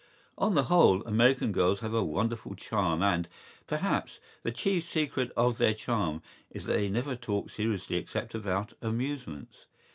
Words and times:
¬Ý 0.35 0.45
On 0.45 0.55
the 0.55 0.63
whole, 0.63 1.03
American 1.05 1.51
girls 1.51 1.81
have 1.81 1.93
a 1.93 2.03
wonderful 2.03 2.55
charm 2.55 3.03
and, 3.03 3.29
perhaps, 3.67 4.19
the 4.41 4.51
chief 4.51 4.89
secret 4.89 5.29
of 5.37 5.59
their 5.59 5.75
charm 5.75 6.23
is 6.49 6.65
that 6.65 6.73
they 6.73 6.89
never 6.89 7.15
talk 7.15 7.51
seriously 7.51 7.97
except 7.97 8.33
about 8.33 8.73
amusements. 8.81 9.67